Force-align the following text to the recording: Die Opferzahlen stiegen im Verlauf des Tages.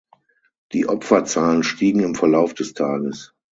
Die 0.73 0.87
Opferzahlen 0.87 1.61
stiegen 1.61 1.99
im 1.99 2.15
Verlauf 2.15 2.55
des 2.55 2.73
Tages. 2.73 3.35